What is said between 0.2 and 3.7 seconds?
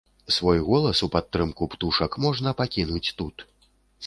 Свой голас у падтрымку птушак можна пакінуць тут.